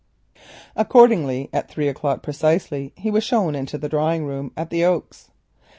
[0.75, 5.29] Accordingly, at three o'clock precisely, he was shown into the drawing room at the Oaks.